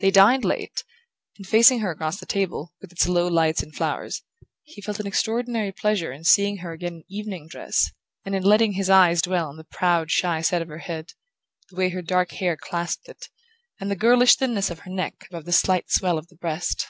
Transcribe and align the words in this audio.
They 0.00 0.10
dined 0.10 0.46
late, 0.46 0.82
and 1.36 1.46
facing 1.46 1.80
her 1.80 1.90
across 1.90 2.18
the 2.18 2.24
table, 2.24 2.72
with 2.80 2.90
its 2.90 3.06
low 3.06 3.26
lights 3.28 3.62
and 3.62 3.74
flowers, 3.76 4.22
he 4.62 4.80
felt 4.80 4.98
an 4.98 5.06
extraordinary 5.06 5.72
pleasure 5.72 6.10
in 6.10 6.24
seeing 6.24 6.56
her 6.64 6.72
again 6.72 6.94
in 6.94 7.04
evening 7.06 7.46
dress, 7.46 7.92
and 8.24 8.34
in 8.34 8.42
letting 8.44 8.72
his 8.72 8.88
eyes 8.88 9.20
dwell 9.20 9.48
on 9.50 9.58
the 9.58 9.64
proud 9.64 10.10
shy 10.10 10.40
set 10.40 10.62
of 10.62 10.68
her 10.68 10.78
head, 10.78 11.12
the 11.68 11.76
way 11.76 11.90
her 11.90 12.00
dark 12.00 12.32
hair 12.32 12.56
clasped 12.56 13.10
it, 13.10 13.28
and 13.78 13.90
the 13.90 13.94
girlish 13.94 14.36
thinness 14.36 14.70
of 14.70 14.78
her 14.78 14.90
neck 14.90 15.26
above 15.28 15.44
the 15.44 15.52
slight 15.52 15.90
swell 15.90 16.16
of 16.16 16.28
the 16.28 16.36
breast. 16.36 16.86